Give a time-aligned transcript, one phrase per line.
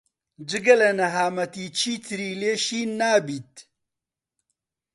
[0.49, 3.53] جگە لە نەهامەتی چیتری لێ شین نابیت.